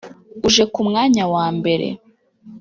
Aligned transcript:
uje 0.47 0.63
ku 0.73 0.81
mwanya 0.89 1.23
wa 1.33 1.45
mbere 1.57 1.87